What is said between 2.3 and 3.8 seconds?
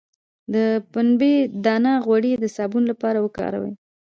د صابون لپاره وکاروئ